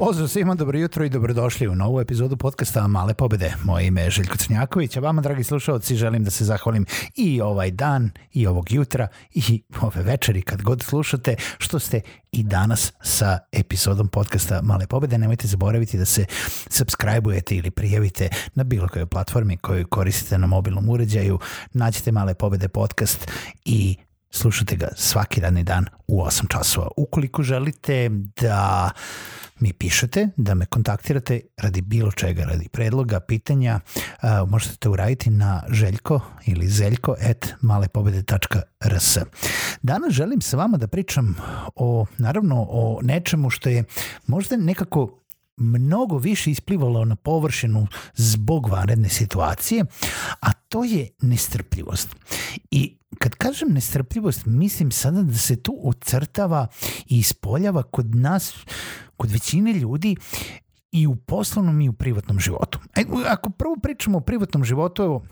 Pozdrav 0.00 0.28
svima, 0.28 0.54
dobro 0.54 0.78
jutro 0.78 1.04
i 1.04 1.08
dobrodošli 1.08 1.68
u 1.68 1.74
novu 1.74 2.00
epizodu 2.00 2.36
podcasta 2.36 2.86
Male 2.86 3.14
pobede. 3.14 3.54
Moje 3.64 3.86
ime 3.86 4.02
je 4.02 4.10
Željko 4.10 4.36
Crnjaković, 4.36 4.96
a 4.96 5.00
vama, 5.00 5.22
dragi 5.22 5.44
slušalci, 5.44 5.96
želim 5.96 6.24
da 6.24 6.30
se 6.30 6.44
zahvalim 6.44 6.86
i 7.16 7.40
ovaj 7.40 7.70
dan, 7.70 8.10
i 8.32 8.46
ovog 8.46 8.72
jutra, 8.72 9.08
i 9.34 9.62
ove 9.80 10.02
večeri 10.02 10.42
kad 10.42 10.62
god 10.62 10.82
slušate, 10.82 11.36
što 11.58 11.78
ste 11.78 12.00
i 12.32 12.42
danas 12.42 12.92
sa 13.02 13.38
epizodom 13.52 14.08
podcasta 14.08 14.62
Male 14.62 14.86
pobede. 14.86 15.18
Nemojte 15.18 15.46
zaboraviti 15.46 15.98
da 15.98 16.04
se 16.04 16.24
subscribe-ujete 16.70 17.56
ili 17.56 17.70
prijavite 17.70 18.28
na 18.54 18.64
bilo 18.64 18.88
kojoj 18.88 19.06
platformi 19.06 19.56
koju 19.56 19.86
koristite 19.86 20.38
na 20.38 20.46
mobilnom 20.46 20.88
uređaju. 20.88 21.38
Nađite 21.72 22.12
Male 22.12 22.34
pobede 22.34 22.68
podcast 22.68 23.30
i 23.64 23.96
slušate 24.30 24.76
ga 24.76 24.88
svaki 24.96 25.40
radni 25.40 25.64
dan 25.64 25.86
u 26.06 26.24
8 26.24 26.48
časova. 26.48 26.88
Ukoliko 26.96 27.42
želite 27.42 28.10
da 28.40 28.90
mi 29.60 29.72
pišete, 29.72 30.28
da 30.36 30.54
me 30.54 30.66
kontaktirate 30.66 31.40
radi 31.56 31.80
bilo 31.80 32.12
čega, 32.12 32.44
radi 32.44 32.68
predloga, 32.68 33.20
pitanja, 33.20 33.80
uh, 33.96 34.48
možete 34.48 34.76
to 34.76 34.90
uraditi 34.90 35.30
na 35.30 35.62
željko 35.68 36.20
ili 36.46 36.68
zeljko 36.68 37.16
at 37.30 37.48
malepobede.rs. 37.60 39.18
Danas 39.82 40.12
želim 40.12 40.40
sa 40.40 40.56
vama 40.56 40.76
da 40.76 40.86
pričam 40.86 41.36
o, 41.74 42.06
naravno, 42.18 42.66
o 42.70 42.98
nečemu 43.02 43.50
što 43.50 43.68
je 43.68 43.84
možda 44.26 44.56
nekako 44.56 45.20
mnogo 45.56 46.18
više 46.18 46.50
isplivalo 46.50 47.04
na 47.04 47.16
površinu 47.16 47.86
zbog 48.14 48.68
vanredne 48.68 49.08
situacije, 49.08 49.84
a 50.40 50.52
to 50.52 50.84
je 50.84 51.08
nestrpljivost. 51.20 52.08
I 52.70 52.96
kad 53.18 53.34
kažem 53.34 53.68
nestrpljivost, 53.72 54.46
mislim 54.46 54.90
sada 54.90 55.22
da 55.22 55.38
se 55.38 55.62
tu 55.62 55.80
ocrtava 55.82 56.66
i 57.06 57.18
ispoljava 57.18 57.82
kod 57.82 58.14
nas 58.14 58.54
kod 59.20 59.30
većine 59.30 59.72
ljudi 59.72 60.16
i 60.92 61.06
u 61.06 61.16
poslovnom 61.16 61.80
i 61.80 61.88
u 61.88 61.92
privatnom 61.92 62.40
životu. 62.40 62.78
E, 62.96 63.04
ako 63.26 63.50
prvo 63.50 63.76
pričamo 63.82 64.18
o 64.18 64.20
privatnom 64.20 64.64
životu, 64.64 65.02
evo, 65.02 65.22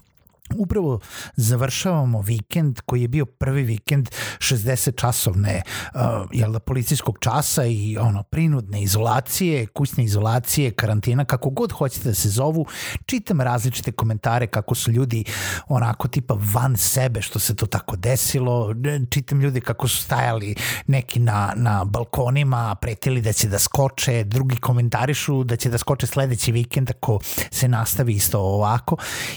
upravo 0.56 1.00
završavamo 1.36 2.20
vikend 2.20 2.80
koji 2.80 3.02
je 3.02 3.08
bio 3.08 3.26
prvi 3.26 3.62
vikend 3.62 4.10
60 4.38 5.00
časovne 5.00 5.62
uh, 5.94 6.00
jel 6.32 6.52
da, 6.52 6.58
policijskog 6.58 7.18
časa 7.20 7.64
i 7.64 7.96
ono 8.00 8.22
prinudne 8.22 8.82
izolacije, 8.82 9.66
kućne 9.66 10.04
izolacije, 10.04 10.70
karantina, 10.70 11.24
kako 11.24 11.50
god 11.50 11.72
hoćete 11.72 12.08
da 12.08 12.14
se 12.14 12.28
zovu. 12.28 12.66
Čitam 13.06 13.40
različite 13.40 13.92
komentare 13.92 14.46
kako 14.46 14.74
su 14.74 14.90
ljudi 14.90 15.24
onako 15.68 16.08
tipa 16.08 16.38
van 16.54 16.76
sebe 16.76 17.22
što 17.22 17.38
se 17.38 17.56
to 17.56 17.66
tako 17.66 17.96
desilo. 17.96 18.74
Čitam 19.10 19.40
ljudi 19.40 19.60
kako 19.60 19.88
su 19.88 20.02
stajali 20.02 20.54
neki 20.86 21.20
na, 21.20 21.52
na 21.56 21.84
balkonima, 21.84 22.74
pretili 22.74 23.22
da 23.22 23.32
će 23.32 23.48
da 23.48 23.58
skoče, 23.58 24.24
drugi 24.24 24.56
komentarišu 24.56 25.44
da 25.44 25.56
će 25.56 25.70
da 25.70 25.78
skoče 25.78 26.06
sledeći 26.06 26.52
vikend 26.52 26.90
ako 26.90 27.18
se 27.50 27.68
nastavi 27.68 28.12
isto 28.12 28.40
ovako. 28.40 28.96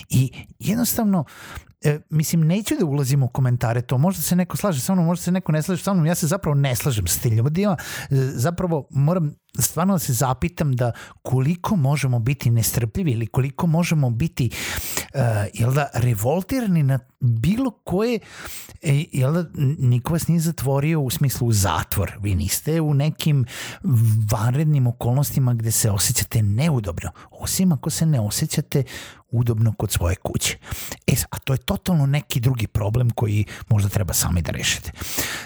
I 0.10 0.32
jednostavno 0.60 1.01
jednostavno 1.02 1.26
e, 1.84 2.00
mislim, 2.10 2.42
neću 2.42 2.76
da 2.80 2.86
ulazim 2.86 3.24
u 3.24 3.28
komentare 3.28 3.82
to, 3.82 3.98
možda 3.98 4.22
se 4.22 4.36
neko 4.36 4.58
slaže 4.58 4.82
sa 4.82 4.94
mnom, 4.94 5.06
možda 5.06 5.24
se 5.24 5.32
neko 5.32 5.52
ne 5.52 5.62
slaže 5.62 5.84
sa 5.84 5.94
mnom, 5.94 6.06
ja 6.06 6.16
se 6.16 6.28
zapravo 6.28 6.56
ne 6.56 6.76
slažem 6.76 7.08
s 7.08 7.20
tim 7.20 7.34
ljudima, 7.34 7.78
e, 7.80 8.16
zapravo 8.16 8.88
moram 8.90 9.34
stvarno 9.60 10.00
se 10.00 10.14
zapitam 10.14 10.76
da 10.76 10.92
koliko 11.22 11.76
možemo 11.76 12.20
biti 12.20 12.52
nestrpljivi 12.52 13.12
ili 13.12 13.28
koliko 13.28 13.68
možemo 13.68 14.10
biti 14.10 14.50
uh, 15.14 15.22
jel 15.54 15.74
da, 15.74 15.90
revoltirani 15.94 16.84
na 16.84 17.00
bilo 17.20 17.72
koje 17.72 18.20
e, 18.82 19.06
jel 19.12 19.34
da, 19.34 19.46
niko 19.80 20.14
vas 20.14 20.28
nije 20.28 20.40
zatvorio 20.40 21.02
u 21.02 21.10
smislu 21.10 21.48
u 21.48 21.54
zatvor 21.54 22.12
vi 22.22 22.36
niste 22.36 22.82
u 22.82 22.94
nekim 22.94 23.46
vanrednim 24.32 24.88
okolnostima 24.88 25.54
gde 25.54 25.72
se 25.72 25.92
osjećate 25.92 26.42
neudobno 26.42 27.12
osim 27.32 27.72
ako 27.72 27.90
se 27.90 28.06
ne 28.06 28.20
osjećate 28.20 28.84
udobno 29.32 29.74
kod 29.78 29.92
svoje 29.92 30.16
kuće. 30.16 30.58
E, 31.08 31.14
a 31.30 31.40
to 31.40 31.54
je 31.54 31.58
totalno 31.58 32.06
neki 32.06 32.40
drugi 32.40 32.68
problem 32.68 33.10
koji 33.10 33.46
možda 33.70 33.90
treba 33.90 34.14
sami 34.14 34.42
da 34.42 34.52
rešite. 34.52 34.92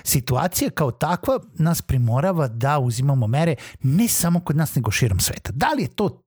Situacija 0.04 0.70
kao 0.70 0.92
takva 0.92 1.40
nas 1.54 1.82
primorava 1.82 2.48
da 2.48 2.80
uzimamo 2.80 3.28
mere 3.28 3.56
ne 3.96 4.08
samo 4.08 4.40
kod 4.40 4.56
nas, 4.56 4.76
nego 4.76 4.92
širom 4.92 5.20
sveta. 5.20 5.52
Da 5.54 5.68
li 5.78 5.82
je 5.84 5.88
to 5.88 6.22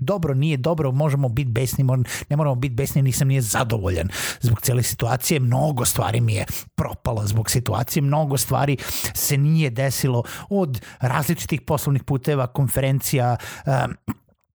dobro, 0.00 0.34
nije 0.34 0.56
dobro, 0.56 0.92
možemo 0.92 1.28
biti 1.28 1.50
besni, 1.50 1.84
ne 2.28 2.36
moramo 2.36 2.54
biti 2.54 2.74
besni, 2.74 3.02
nisam 3.02 3.28
nije 3.28 3.40
zadovoljan 3.40 4.08
zbog 4.40 4.60
cele 4.60 4.82
situacije, 4.82 5.40
mnogo 5.40 5.84
stvari 5.84 6.20
mi 6.20 6.34
je 6.34 6.46
propalo 6.74 7.26
zbog 7.26 7.50
situacije, 7.50 8.02
mnogo 8.02 8.36
stvari 8.36 8.76
se 9.14 9.36
nije 9.36 9.70
desilo 9.70 10.22
od 10.50 10.80
različitih 11.00 11.60
poslovnih 11.60 12.02
puteva, 12.04 12.46
konferencija, 12.46 13.36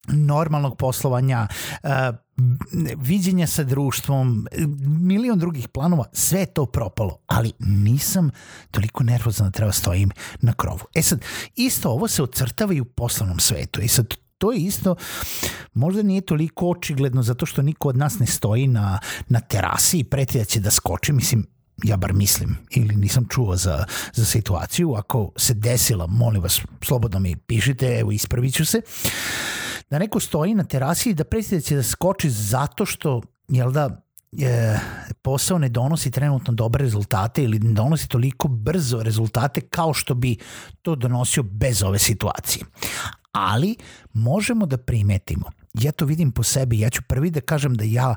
normalnog 0.09 0.77
poslovanja, 0.79 1.47
viđenja 2.97 3.47
sa 3.47 3.65
društvom, 3.65 4.47
milion 4.87 5.39
drugih 5.39 5.69
planova, 5.69 6.05
sve 6.13 6.41
je 6.41 6.47
to 6.47 6.67
propalo, 6.67 7.19
ali 7.27 7.53
nisam 7.59 8.31
toliko 8.71 9.05
nervozan 9.05 9.47
da 9.47 9.51
treba 9.51 9.73
stojim 9.73 10.11
na 10.41 10.53
krovu. 10.53 10.81
E 10.95 11.03
sad, 11.03 11.21
isto 11.55 11.91
ovo 11.91 12.09
se 12.09 12.23
ocrtava 12.23 12.75
i 12.75 12.81
u 12.81 12.85
poslovnom 12.85 13.39
svetu. 13.39 13.81
I 13.81 13.89
sad, 13.89 14.15
to 14.39 14.53
je 14.53 14.59
isto, 14.59 14.97
možda 15.75 16.03
nije 16.03 16.21
toliko 16.21 16.71
očigledno 16.71 17.23
zato 17.23 17.47
što 17.47 17.63
niko 17.63 17.89
od 17.89 17.97
nas 17.97 18.19
ne 18.19 18.27
stoji 18.27 18.67
na, 18.67 18.99
na 19.29 19.41
terasi 19.41 19.99
i 19.99 20.05
preti 20.05 20.39
da 20.39 20.45
će 20.45 20.61
da 20.61 20.71
skoči, 20.71 21.13
mislim, 21.13 21.47
ja 21.85 21.97
bar 21.97 22.13
mislim, 22.13 22.57
ili 22.71 22.97
nisam 22.97 23.27
čuo 23.29 23.57
za, 23.57 23.85
za 24.13 24.25
situaciju, 24.25 24.95
ako 24.95 25.33
se 25.37 25.55
desila, 25.55 26.07
molim 26.07 26.43
vas, 26.43 26.61
slobodno 26.83 27.19
mi 27.19 27.37
pišite, 27.37 27.99
evo 27.99 28.13
ispravit 28.13 28.55
ću 28.55 28.65
se. 28.65 28.79
Uh, 28.79 29.67
da 29.91 29.99
neko 29.99 30.21
stoji 30.21 30.55
na 30.55 30.65
terasi 30.65 31.11
i 31.11 31.15
da 31.15 31.25
predstavlja 31.25 31.61
da 31.61 31.67
će 31.67 31.77
da 31.77 31.83
skoči 31.83 32.31
zato 32.31 32.87
što, 32.87 33.23
jel 33.49 33.73
da, 33.73 34.03
e, 34.39 34.79
posao 35.23 35.59
ne 35.59 35.69
donosi 35.69 36.11
trenutno 36.11 36.53
dobre 36.53 36.85
rezultate 36.85 37.45
ili 37.45 37.59
ne 37.59 37.73
donosi 37.73 38.09
toliko 38.09 38.49
brzo 38.49 39.03
rezultate 39.03 39.61
kao 39.61 39.95
što 39.95 40.15
bi 40.15 40.37
to 40.83 40.95
donosio 40.95 41.43
bez 41.43 41.83
ove 41.83 41.99
situacije. 41.99 42.65
Ali 43.33 43.77
možemo 44.13 44.67
da 44.67 44.77
primetimo 44.77 45.51
ja 45.81 45.93
to 45.93 46.05
vidim 46.05 46.33
po 46.33 46.43
sebi, 46.43 46.79
ja 46.79 46.91
ću 46.91 47.03
prvi 47.09 47.31
da 47.31 47.41
kažem 47.41 47.75
da 47.75 47.85
ja 47.85 48.15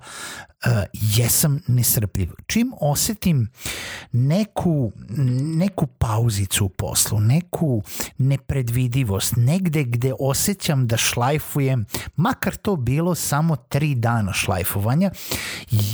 uh, 0.65 0.71
jesam 0.93 1.59
nesrpljiv. 1.67 2.29
Čim 2.47 2.73
osetim 2.81 3.49
neku, 4.11 4.91
neku 5.57 5.87
pauzicu 5.87 6.65
u 6.65 6.69
poslu, 6.69 7.19
neku 7.19 7.83
nepredvidivost, 8.17 9.33
negde 9.37 9.83
gde 9.83 10.13
osjećam 10.19 10.87
da 10.87 10.97
šlajfujem, 10.97 11.85
makar 12.15 12.55
to 12.55 12.75
bilo 12.75 13.15
samo 13.15 13.55
tri 13.55 13.95
dana 13.95 14.33
šlajfovanja, 14.33 15.11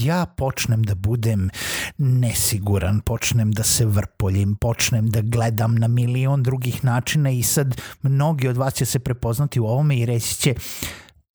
ja 0.04 0.26
počnem 0.26 0.84
da 0.84 0.96
budem 0.96 1.50
nesiguran, 1.98 3.00
počnem 3.00 3.52
da 3.52 3.64
se 3.64 3.86
vrpoljim, 3.86 4.56
počnem 4.56 5.10
da 5.10 5.22
gledam 5.22 5.76
na 5.76 5.88
milion 5.88 6.44
drugih 6.44 6.84
načina 6.84 7.30
i 7.30 7.44
sad 7.44 7.82
mnogi 8.02 8.48
od 8.48 8.58
vas 8.58 8.74
će 8.74 8.86
se 8.86 9.00
prepoznati 9.00 9.60
u 9.60 9.66
ovome 9.66 9.98
i 9.98 10.06
reći 10.06 10.36
će 10.36 10.54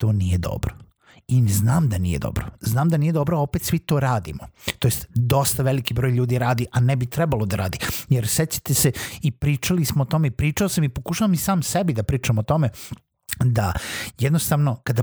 to 0.01 0.13
nije 0.13 0.39
dobro. 0.39 0.75
I 1.29 1.49
znam 1.49 1.89
da 1.89 1.99
nije 1.99 2.19
dobro. 2.19 2.47
Znam 2.61 2.89
da 2.89 2.97
nije 2.97 3.13
dobro, 3.13 3.37
a 3.37 3.41
opet 3.41 3.63
svi 3.63 3.79
to 3.79 4.01
radimo. 4.01 4.49
To 4.79 4.89
jest, 4.89 5.07
dosta 5.15 5.63
veliki 5.63 5.95
broj 5.95 6.11
ljudi 6.11 6.39
radi, 6.39 6.67
a 6.73 6.81
ne 6.81 6.97
bi 6.97 7.07
trebalo 7.07 7.47
da 7.47 7.57
radi. 7.57 7.79
Jer 8.09 8.29
sećate 8.29 8.75
se 8.75 8.93
i 9.23 9.31
pričali 9.31 9.85
smo 9.85 10.03
o 10.03 10.07
tome, 10.07 10.29
i 10.29 10.31
pričao 10.31 10.69
sam 10.69 10.85
i 10.85 10.89
pokušavam 10.89 11.35
i 11.35 11.37
sam 11.37 11.63
sebi 11.63 11.93
da 11.93 12.03
pričam 12.03 12.39
o 12.39 12.43
tome, 12.43 12.69
da 13.45 13.73
jednostavno 14.19 14.81
kada 14.85 15.03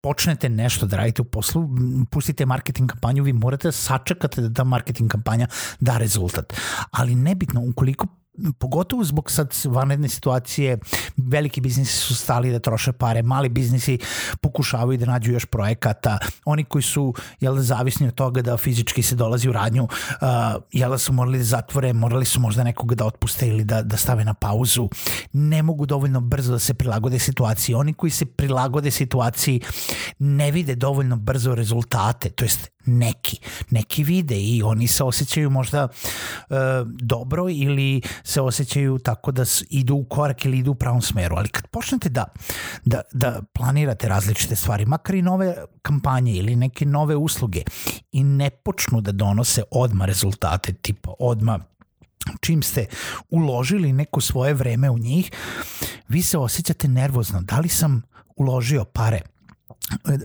počnete 0.00 0.48
nešto 0.48 0.86
da 0.86 0.96
radite 0.96 1.22
u 1.22 1.24
poslu, 1.24 1.68
pustite 2.10 2.46
marketing 2.46 2.90
kampanju, 2.90 3.22
vi 3.22 3.32
morate 3.32 3.68
da 3.68 3.72
sačekate 3.72 4.40
da 4.40 4.54
ta 4.54 4.64
marketing 4.64 5.10
kampanja 5.10 5.46
da 5.80 5.98
rezultat. 5.98 6.52
Ali 6.90 7.14
nebitno, 7.14 7.62
ukoliko 7.70 8.06
pogotovo 8.58 9.04
zbog 9.04 9.30
sad 9.30 9.54
vanredne 9.64 10.08
situacije, 10.08 10.78
veliki 11.16 11.60
biznisi 11.60 11.96
su 11.96 12.14
stali 12.14 12.52
da 12.52 12.58
troše 12.58 12.92
pare, 12.92 13.22
mali 13.22 13.48
biznisi 13.48 13.98
pokušavaju 14.40 14.98
da 14.98 15.06
nađu 15.06 15.32
još 15.32 15.44
projekata, 15.44 16.18
oni 16.44 16.64
koji 16.64 16.82
su 16.82 17.14
jel, 17.40 17.58
zavisni 17.58 18.08
od 18.08 18.14
toga 18.14 18.42
da 18.42 18.56
fizički 18.56 19.02
se 19.02 19.14
dolazi 19.14 19.48
u 19.48 19.52
radnju, 19.52 19.82
uh, 19.84 20.28
jel 20.72 20.98
su 20.98 21.12
morali 21.12 21.38
da 21.38 21.44
zatvore, 21.44 21.92
morali 21.92 22.24
su 22.24 22.40
možda 22.40 22.64
nekoga 22.64 22.94
da 22.94 23.06
otpuste 23.06 23.48
ili 23.48 23.64
da, 23.64 23.82
da 23.82 23.96
stave 23.96 24.24
na 24.24 24.34
pauzu, 24.34 24.88
ne 25.32 25.62
mogu 25.62 25.86
dovoljno 25.86 26.20
brzo 26.20 26.52
da 26.52 26.58
se 26.58 26.74
prilagode 26.74 27.18
situaciji. 27.18 27.74
Oni 27.74 27.92
koji 27.94 28.10
se 28.10 28.26
prilagode 28.26 28.90
situaciji 28.90 29.60
ne 30.18 30.50
vide 30.50 30.74
dovoljno 30.74 31.16
brzo 31.16 31.54
rezultate, 31.54 32.30
to 32.30 32.44
jest 32.44 32.70
neki. 32.98 33.40
Neki 33.70 34.04
vide 34.04 34.40
i 34.40 34.62
oni 34.62 34.88
se 34.88 35.04
osjećaju 35.04 35.50
možda 35.50 35.88
e, 36.50 36.54
dobro 36.86 37.46
ili 37.48 38.02
se 38.24 38.40
osjećaju 38.40 38.98
tako 38.98 39.32
da 39.32 39.44
idu 39.70 39.94
u 39.94 40.04
korak 40.04 40.44
ili 40.44 40.58
idu 40.58 40.70
u 40.70 40.74
pravom 40.74 41.02
smeru. 41.02 41.36
Ali 41.36 41.48
kad 41.48 41.66
počnete 41.66 42.08
da, 42.08 42.24
da, 42.84 43.00
da 43.12 43.42
planirate 43.52 44.08
različite 44.08 44.56
stvari, 44.56 44.86
makar 44.86 45.14
i 45.14 45.22
nove 45.22 45.56
kampanje 45.82 46.32
ili 46.32 46.56
neke 46.56 46.86
nove 46.86 47.16
usluge 47.16 47.62
i 48.12 48.24
ne 48.24 48.50
počnu 48.50 49.00
da 49.00 49.12
donose 49.12 49.62
odma 49.70 50.04
rezultate, 50.04 50.72
tipa 50.72 51.14
odma 51.18 51.60
čim 52.40 52.62
ste 52.62 52.86
uložili 53.30 53.92
neko 53.92 54.20
svoje 54.20 54.54
vreme 54.54 54.90
u 54.90 54.98
njih, 54.98 55.30
vi 56.08 56.22
se 56.22 56.38
osjećate 56.38 56.88
nervozno. 56.88 57.40
Da 57.40 57.60
li 57.60 57.68
sam 57.68 58.02
uložio 58.36 58.84
pare 58.84 59.20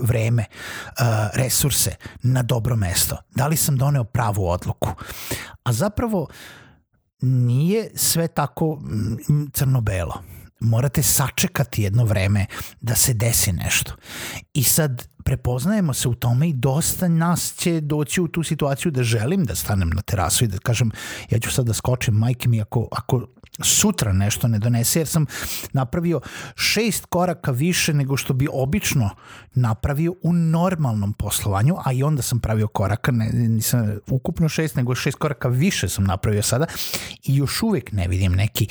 vreme, 0.01 0.45
resurse 1.33 1.95
na 2.23 2.43
dobro 2.43 2.75
mesto? 2.75 3.17
Da 3.35 3.47
li 3.47 3.57
sam 3.57 3.77
doneo 3.77 4.03
pravu 4.03 4.49
odluku? 4.49 4.89
A 5.63 5.73
zapravo 5.73 6.27
nije 7.21 7.89
sve 7.95 8.27
tako 8.27 8.81
crno-belo. 9.53 10.23
Morate 10.59 11.03
sačekati 11.03 11.83
jedno 11.83 12.05
vreme 12.05 12.45
da 12.81 12.95
se 12.95 13.13
desi 13.13 13.51
nešto. 13.51 13.95
I 14.53 14.63
sad 14.63 15.07
prepoznajemo 15.23 15.93
se 15.93 16.07
u 16.07 16.15
tome 16.15 16.49
i 16.49 16.53
dosta 16.53 17.07
nas 17.07 17.55
će 17.57 17.81
doći 17.81 18.21
u 18.21 18.27
tu 18.27 18.43
situaciju 18.43 18.91
da 18.91 19.03
želim 19.03 19.43
da 19.43 19.55
stanem 19.55 19.89
na 19.89 20.01
terasu 20.01 20.43
i 20.43 20.47
da 20.47 20.57
kažem 20.57 20.91
ja 21.29 21.39
ću 21.39 21.51
sad 21.51 21.65
da 21.65 21.73
skočim 21.73 22.13
majke 22.13 22.49
mi 22.49 22.61
ako, 22.61 22.87
ako 22.91 23.27
sutra 23.63 24.13
nešto 24.13 24.47
ne 24.47 24.59
donese, 24.59 24.99
jer 24.99 25.07
sam 25.07 25.25
napravio 25.73 26.21
šest 26.55 27.05
koraka 27.05 27.51
više 27.51 27.93
nego 27.93 28.17
što 28.17 28.33
bi 28.33 28.47
obično 28.53 29.09
napravio 29.53 30.13
u 30.23 30.33
normalnom 30.33 31.13
poslovanju, 31.13 31.75
a 31.85 31.91
i 31.91 32.03
onda 32.03 32.21
sam 32.21 32.39
pravio 32.39 32.67
koraka, 32.67 33.11
ne, 33.11 33.29
nisam 33.33 33.97
ukupno 34.09 34.49
šest, 34.49 34.75
nego 34.75 34.95
šest 34.95 35.17
koraka 35.17 35.47
više 35.47 35.89
sam 35.89 36.03
napravio 36.03 36.41
sada 36.41 36.65
i 37.23 37.35
još 37.35 37.63
uvek 37.63 37.91
ne 37.91 38.07
vidim 38.07 38.31
neki 38.31 38.67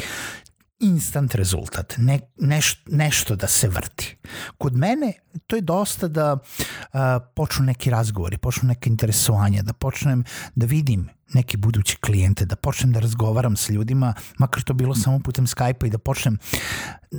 instant 0.84 1.34
rezultat, 1.34 1.94
ne, 1.98 2.20
neš, 2.36 2.82
nešto 2.86 3.36
da 3.36 3.46
se 3.46 3.69
vrti. 3.69 4.16
Kod 4.58 4.76
mene 4.76 5.12
to 5.46 5.56
je 5.56 5.62
dosta 5.62 6.08
da 6.08 6.32
uh, 6.32 7.00
počnu 7.34 7.64
neki 7.64 7.90
razgovori, 7.90 8.38
počnu 8.38 8.69
neke 8.69 8.90
interesovanja, 8.90 9.62
da 9.62 9.72
počnem 9.72 10.25
da 10.54 10.66
vidim 10.66 11.08
neke 11.34 11.56
buduće 11.56 11.96
klijente, 12.00 12.44
da 12.44 12.56
počnem 12.56 12.92
da 12.92 13.00
razgovaram 13.00 13.56
sa 13.56 13.72
ljudima, 13.72 14.14
makar 14.38 14.62
to 14.62 14.75
bilo 14.75 14.94
samo 14.94 15.19
putem 15.19 15.46
Skype-a 15.46 15.86
i 15.86 15.90
da 15.90 15.98
počnem 15.98 16.38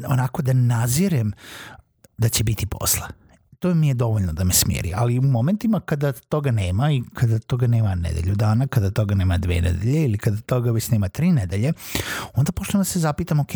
onako 0.07 0.41
da 0.41 0.53
nazirem 0.53 1.33
da 2.17 2.29
će 2.29 2.43
biti 2.43 2.65
posla 2.65 3.24
to 3.65 3.73
mi 3.75 3.87
je 3.87 3.93
dovoljno 3.93 4.33
da 4.33 4.43
me 4.43 4.53
smiri, 4.53 4.91
ali 4.95 5.19
u 5.19 5.21
momentima 5.21 5.79
kada 5.79 6.11
toga 6.11 6.51
nema 6.51 6.91
i 6.91 7.01
kada 7.13 7.39
toga 7.39 7.67
nema 7.67 7.95
nedelju 7.95 8.35
dana, 8.35 8.67
kada 8.67 8.91
toga 8.91 9.15
nema 9.15 9.37
dve 9.37 9.61
nedelje 9.61 10.05
ili 10.05 10.17
kada 10.17 10.37
toga 10.37 10.71
već 10.71 10.89
nema 10.89 11.09
tri 11.09 11.31
nedelje, 11.31 11.73
onda 12.33 12.51
počnem 12.51 12.79
da 12.79 12.83
se 12.83 12.99
zapitam, 12.99 13.39
ok, 13.39 13.49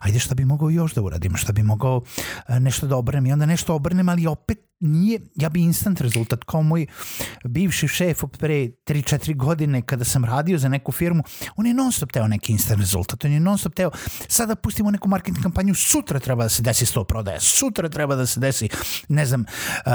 ajde 0.00 0.18
šta 0.18 0.34
bi 0.34 0.44
mogao 0.44 0.70
još 0.70 0.94
da 0.94 1.02
uradim, 1.02 1.36
šta 1.36 1.52
bi 1.52 1.62
mogao 1.62 2.02
e, 2.48 2.60
nešto 2.60 2.86
da 2.86 2.96
obrnem 2.96 3.26
i 3.26 3.32
onda 3.32 3.46
nešto 3.46 3.74
obrnem, 3.74 4.08
ali 4.08 4.26
opet 4.26 4.58
nije, 4.84 5.20
ja 5.34 5.48
bi 5.48 5.60
instant 5.60 6.00
rezultat, 6.00 6.44
kao 6.44 6.62
moj 6.62 6.86
bivši 7.44 7.88
šef 7.88 8.24
pre 8.38 8.54
3-4 8.54 9.36
godine 9.36 9.82
kada 9.82 10.04
sam 10.04 10.24
radio 10.24 10.58
za 10.58 10.68
neku 10.68 10.92
firmu, 10.92 11.22
on 11.56 11.66
je 11.66 11.74
non 11.74 11.92
stop 11.92 12.12
teo 12.12 12.28
neki 12.28 12.52
instant 12.52 12.80
rezultat, 12.80 13.24
on 13.24 13.32
je 13.32 13.40
non 13.40 13.58
stop 13.58 13.74
teo, 13.74 13.90
sada 14.28 14.54
pustimo 14.54 14.90
neku 14.90 15.08
marketing 15.08 15.42
kampanju, 15.42 15.74
sutra 15.74 16.20
treba 16.20 16.42
da 16.42 16.48
se 16.48 16.62
desi 16.62 16.86
100 16.86 17.04
prodaja, 17.04 17.40
sutra 17.40 17.88
treba 17.88 18.14
da 18.14 18.26
se 18.26 18.40
desi, 18.40 18.68
ne 19.08 19.26
znam, 19.26 19.40
uh, 19.40 19.92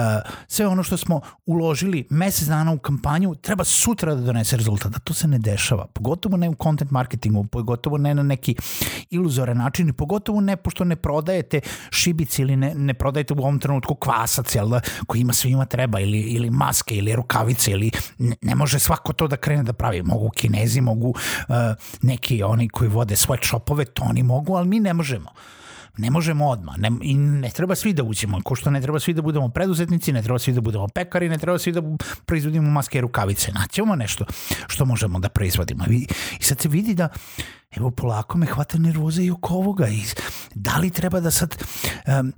sve 0.48 0.68
ono 0.68 0.84
što 0.84 0.98
smo 0.98 1.22
uložili 1.46 2.08
mesec 2.10 2.48
dana 2.48 2.72
u 2.72 2.78
kampanju, 2.78 3.36
treba 3.36 3.64
sutra 3.64 4.16
da 4.16 4.22
donese 4.22 4.58
rezultat, 4.58 4.92
da 4.92 5.00
to 5.00 5.14
se 5.14 5.28
ne 5.28 5.40
dešava, 5.40 5.88
pogotovo 5.88 6.38
ne 6.38 6.50
u 6.50 6.56
content 6.64 6.92
marketingu, 6.92 7.46
pogotovo 7.46 7.98
ne 7.98 8.16
na 8.16 8.24
neki 8.24 8.56
iluzoran 9.10 9.58
način 9.58 9.94
pogotovo 9.94 10.42
ne 10.42 10.56
pošto 10.58 10.84
ne 10.84 10.96
prodajete 10.96 11.62
šibici 11.92 12.42
ili 12.42 12.56
ne, 12.56 12.74
ne 12.76 12.94
prodajete 12.94 13.34
u 13.34 13.38
ovom 13.38 13.60
trenutku 13.60 13.96
kvasac, 13.96 14.56
jel 14.56 14.70
da, 14.70 14.79
koji 15.08 15.22
ima 15.22 15.34
svima 15.34 15.66
treba 15.66 16.00
ili, 16.00 16.20
ili 16.20 16.50
maske 16.50 16.96
ili 16.96 17.16
rukavice 17.16 17.72
ili 17.72 17.92
ne, 18.42 18.56
može 18.56 18.80
svako 18.80 19.14
to 19.14 19.28
da 19.28 19.38
krene 19.38 19.64
da 19.64 19.74
pravi. 19.74 20.04
Mogu 20.04 20.30
kinezi, 20.30 20.82
mogu 20.82 21.10
uh, 21.10 21.56
neki 22.02 22.44
oni 22.44 22.70
koji 22.70 22.90
vode 22.90 23.16
svoje 23.16 23.40
shopove, 23.44 23.86
to 23.86 24.04
oni 24.04 24.24
mogu, 24.24 24.56
ali 24.56 24.68
mi 24.68 24.80
ne 24.80 24.94
možemo 24.94 25.30
ne 25.98 26.10
možemo 26.10 26.48
odmah. 26.48 26.78
Ne, 26.78 26.92
i 27.02 27.18
ne 27.18 27.50
treba 27.50 27.76
svi 27.76 27.94
da 27.94 28.04
uđemo, 28.04 28.42
ko 28.44 28.56
što 28.56 28.72
ne 28.72 28.82
treba 28.82 29.00
svi 29.00 29.14
da 29.14 29.22
budemo 29.22 29.50
preduzetnici, 29.50 30.14
ne 30.14 30.24
treba 30.24 30.40
svi 30.40 30.54
da 30.54 30.62
budemo 30.62 30.88
pekari, 30.88 31.30
ne 31.30 31.38
treba 31.38 31.60
svi 31.60 31.72
da 31.72 31.82
proizvodimo 32.26 32.72
maske 32.72 32.98
i 32.98 33.02
rukavice, 33.02 33.52
naćemo 33.52 33.96
nešto 33.96 34.26
što 34.68 34.86
možemo 34.86 35.20
da 35.20 35.30
proizvodimo. 35.30 35.86
I, 35.90 36.08
i 36.40 36.44
sad 36.44 36.60
se 36.60 36.70
vidi 36.70 36.94
da 36.94 37.10
evo 37.78 37.92
polako 37.92 38.38
me 38.38 38.46
hvata 38.46 38.78
nervoza 38.78 39.22
i 39.22 39.32
oko 39.32 39.54
ovoga. 39.54 39.88
I 39.88 40.04
da 40.56 40.78
li 40.78 40.90
treba 40.90 41.20
da 41.20 41.32
sad 41.32 41.64
um, 42.20 42.34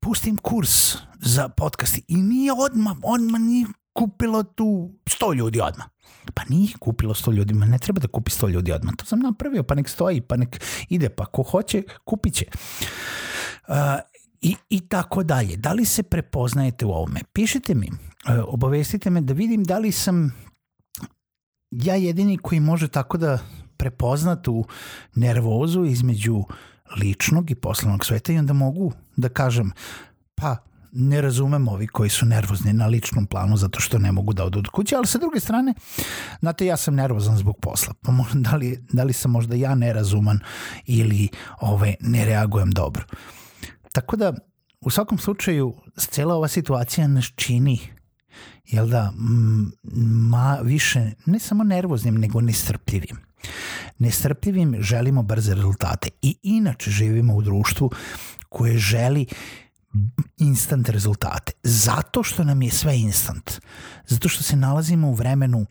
pustim 0.00 0.36
kurs 0.36 0.96
za 1.20 1.48
podcast? 1.48 1.98
I 2.08 2.16
nije 2.16 2.52
odmah, 2.52 2.96
odmah 3.02 3.40
nije 3.40 3.66
kupilo 3.92 4.42
tu 4.42 4.90
100 5.04 5.34
ljudi 5.34 5.60
odmah. 5.60 5.86
Pa 6.34 6.42
nije 6.48 6.74
kupilo 6.80 7.14
100 7.14 7.32
ljudi, 7.32 7.54
ne 7.54 7.78
treba 7.78 8.00
da 8.00 8.08
kupi 8.08 8.30
100 8.30 8.50
ljudi 8.50 8.72
odmah. 8.72 8.94
To 8.96 9.04
sam 9.04 9.20
napravio, 9.20 9.62
pa 9.62 9.74
nek 9.74 9.88
stoji, 9.88 10.20
pa 10.20 10.36
nek 10.36 10.60
ide, 10.88 11.08
pa 11.08 11.24
ko 11.24 11.42
hoće, 11.42 11.82
kupit 12.04 12.34
će. 12.34 12.44
Uh, 13.68 13.74
i, 14.40 14.56
I 14.70 14.80
tako 14.80 15.22
dalje. 15.22 15.56
Da 15.56 15.72
li 15.72 15.84
se 15.84 16.02
prepoznajete 16.02 16.86
u 16.86 16.90
ovome? 16.90 17.20
Pišite 17.32 17.74
mi, 17.74 17.88
uh, 17.88 18.44
obavestite 18.46 19.10
me 19.10 19.20
da 19.20 19.32
vidim 19.32 19.64
da 19.64 19.78
li 19.78 19.92
sam 19.92 20.34
ja 21.70 21.94
jedini 21.94 22.38
koji 22.38 22.60
može 22.60 22.88
tako 22.88 23.18
da 23.18 23.38
prepozna 23.76 24.42
tu 24.42 24.64
nervozu 25.14 25.84
između 25.84 26.44
ličnog 26.96 27.50
i 27.50 27.54
poslovnog 27.54 28.04
sveta 28.04 28.32
i 28.32 28.38
onda 28.38 28.52
mogu 28.52 28.92
da 29.16 29.28
kažem 29.28 29.72
pa 30.34 30.56
ne 30.92 31.20
razumem 31.20 31.68
ovi 31.68 31.86
koji 31.86 32.10
su 32.10 32.26
nervozni 32.26 32.72
na 32.72 32.86
ličnom 32.86 33.26
planu 33.26 33.56
zato 33.56 33.80
što 33.80 33.98
ne 33.98 34.12
mogu 34.12 34.32
da 34.32 34.44
odu 34.44 34.58
od 34.58 34.68
kuće, 34.68 34.96
ali 34.96 35.06
sa 35.06 35.18
druge 35.18 35.40
strane, 35.40 35.74
znate, 36.40 36.66
ja 36.66 36.76
sam 36.76 36.94
nervozan 36.94 37.36
zbog 37.36 37.56
posla, 37.62 37.94
pa 38.02 38.12
možda, 38.12 38.38
da, 38.40 38.56
li, 38.56 38.86
da 38.92 39.04
li 39.04 39.12
sam 39.12 39.30
možda 39.30 39.54
ja 39.54 39.74
nerazuman 39.74 40.40
ili 40.86 41.28
ove, 41.60 41.94
ne 42.00 42.24
reagujem 42.24 42.70
dobro. 42.70 43.04
Tako 43.92 44.16
da, 44.16 44.32
u 44.80 44.90
svakom 44.90 45.18
slučaju, 45.18 45.74
cela 45.96 46.34
ova 46.34 46.48
situacija 46.48 47.08
nas 47.08 47.24
čini 47.36 47.78
jel 48.66 48.88
da, 48.88 49.12
ma 50.30 50.58
više, 50.62 51.10
ne 51.26 51.38
samo 51.38 51.64
nervoznim, 51.64 52.14
nego 52.14 52.40
nestrpljivim. 52.40 53.16
Nestrpljivim 53.98 54.76
želimo 54.80 55.22
brze 55.22 55.54
rezultate 55.54 56.08
i 56.22 56.36
inače 56.42 56.90
živimo 56.90 57.34
u 57.34 57.42
društvu 57.42 57.90
koje 58.48 58.78
želi 58.78 59.26
instant 60.38 60.88
rezultate. 60.88 61.52
Zato 61.62 62.22
što 62.22 62.44
nam 62.44 62.62
je 62.62 62.70
sve 62.70 62.98
instant. 62.98 63.60
Zato 64.06 64.28
što 64.28 64.42
se 64.42 64.56
nalazimo 64.56 65.08
u 65.08 65.14
vremenu 65.14 65.66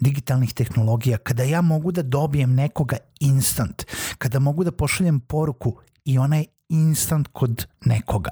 digitalnih 0.00 0.54
tehnologija 0.54 1.18
kada 1.18 1.42
ja 1.42 1.60
mogu 1.60 1.92
da 1.92 2.02
dobijem 2.02 2.54
nekoga 2.54 2.96
instant, 3.20 3.84
kada 4.18 4.38
mogu 4.38 4.64
da 4.64 4.72
pošaljem 4.72 5.20
poruku 5.20 5.76
i 6.04 6.18
ona 6.18 6.36
je 6.36 6.44
instant 6.68 7.28
kod 7.32 7.66
nekoga. 7.84 8.30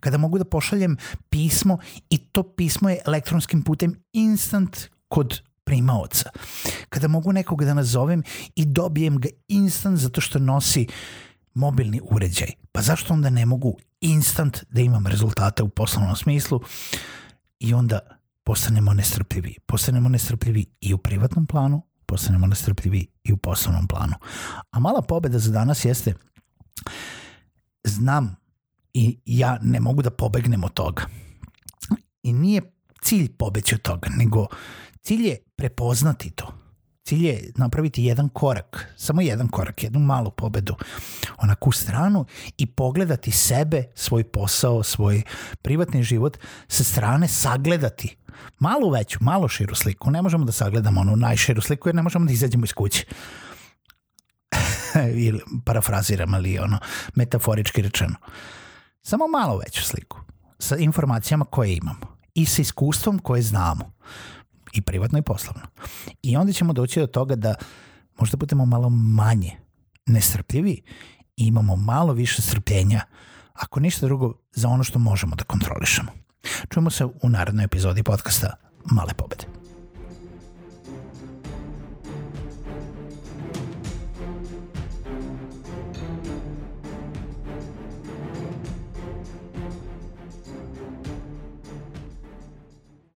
Kada 0.00 0.18
mogu 0.18 0.38
da 0.38 0.44
pošaljem 0.44 0.96
pismo 1.28 1.78
i 2.10 2.18
to 2.18 2.42
pismo 2.42 2.90
je 2.90 3.00
elektronskim 3.06 3.62
putem 3.62 3.94
instant 4.12 4.78
kod 5.08 5.42
primaoca. 5.64 6.30
Kada 6.88 7.08
mogu 7.08 7.32
nekoga 7.32 7.64
da 7.64 7.74
nazovem 7.74 8.22
i 8.56 8.64
dobijem 8.64 9.18
ga 9.18 9.28
instant 9.48 9.98
zato 9.98 10.20
što 10.20 10.38
nosi 10.38 10.86
mobilni 11.54 12.00
uređaj. 12.04 12.48
Pa 12.72 12.82
zašto 12.82 13.14
onda 13.14 13.30
ne 13.30 13.46
mogu 13.46 13.76
instant 14.00 14.64
da 14.70 14.80
imam 14.80 15.06
rezultate 15.06 15.62
u 15.62 15.68
poslovnom 15.68 16.16
smislu 16.16 16.60
i 17.58 17.74
onda 17.74 17.98
postanemo 18.44 18.94
nestrpljivi. 18.94 19.56
Postanemo 19.66 20.08
nestrpljivi 20.08 20.66
i 20.80 20.94
u 20.94 20.98
privatnom 20.98 21.46
planu, 21.46 21.82
postanemo 22.06 22.46
nestrpljivi 22.46 23.06
i 23.24 23.32
u 23.32 23.36
poslovnom 23.36 23.88
planu. 23.88 24.14
A 24.70 24.78
mala 24.80 25.02
pobeda 25.02 25.38
za 25.38 25.52
danas 25.52 25.84
jeste 25.84 26.14
znam 27.84 28.36
i 28.94 29.18
ja 29.26 29.58
ne 29.62 29.80
mogu 29.80 30.02
da 30.02 30.10
pobegnem 30.10 30.64
od 30.64 30.72
toga. 30.72 31.06
I 32.22 32.32
nije 32.32 32.62
cilj 33.02 33.36
pobeći 33.36 33.74
od 33.74 33.82
toga, 33.82 34.08
nego 34.16 34.46
cilj 35.02 35.26
je 35.26 35.38
prepoznati 35.56 36.30
to. 36.30 36.63
Cilj 37.04 37.26
je 37.26 37.52
napraviti 37.56 38.04
jedan 38.04 38.28
korak, 38.28 38.94
samo 38.96 39.20
jedan 39.20 39.48
korak, 39.48 39.82
jednu 39.82 40.00
malu 40.00 40.30
pobedu 40.30 40.76
onako 41.36 41.68
u 41.68 41.72
stranu 41.72 42.24
i 42.58 42.66
pogledati 42.66 43.30
sebe, 43.30 43.84
svoj 43.94 44.24
posao, 44.24 44.82
svoj 44.82 45.22
privatni 45.62 46.02
život 46.02 46.38
sa 46.68 46.84
strane 46.84 47.28
sagledati 47.28 48.16
malo 48.58 48.90
veću, 48.90 49.18
malo 49.20 49.48
širu 49.48 49.74
sliku. 49.74 50.10
Ne 50.10 50.22
možemo 50.22 50.44
da 50.44 50.52
sagledamo 50.52 51.00
onu 51.00 51.16
najširu 51.16 51.60
sliku 51.60 51.88
jer 51.88 51.94
ne 51.94 52.02
možemo 52.02 52.26
da 52.26 52.32
izađemo 52.32 52.64
iz 52.64 52.72
kuće. 52.72 53.06
ili 55.26 55.40
parafraziram, 55.64 56.34
ali 56.34 56.58
ono, 56.58 56.78
metaforički 57.14 57.82
rečeno. 57.82 58.14
Samo 59.02 59.26
malo 59.26 59.58
veću 59.58 59.82
sliku 59.82 60.20
sa 60.58 60.76
informacijama 60.76 61.44
koje 61.44 61.76
imamo 61.76 62.16
i 62.34 62.46
sa 62.46 62.62
iskustvom 62.62 63.18
koje 63.18 63.42
znamo 63.42 63.92
i 64.74 64.80
privatno 64.80 65.18
i 65.18 65.22
poslovno. 65.22 65.62
I 66.22 66.36
onda 66.36 66.52
ćemo 66.52 66.72
doći 66.72 67.00
do 67.00 67.06
toga 67.06 67.36
da 67.36 67.54
možda 68.18 68.36
budemo 68.36 68.66
malo 68.66 68.88
manje 68.90 69.52
nestrpljivi 70.06 70.82
i 71.36 71.46
imamo 71.46 71.76
malo 71.76 72.12
više 72.12 72.42
strpljenja, 72.42 73.00
ako 73.52 73.80
ništa 73.80 74.06
drugo, 74.06 74.34
za 74.52 74.68
ono 74.68 74.84
što 74.84 74.98
možemo 74.98 75.36
da 75.36 75.44
kontrolišemo. 75.44 76.12
Čujemo 76.68 76.90
se 76.90 77.04
u 77.04 77.28
narednoj 77.28 77.64
epizodi 77.64 78.02
podcasta 78.02 78.56
Male 78.84 79.14
pobede. 79.14 79.63